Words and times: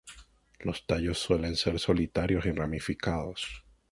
Los 0.57 0.87
tallos 0.87 1.19
suelen 1.19 1.55
ser 1.55 1.77
solitarios 1.79 2.47
y 2.47 2.51
ramificados. 2.53 3.63